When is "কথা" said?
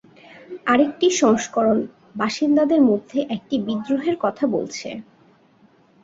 4.19-4.43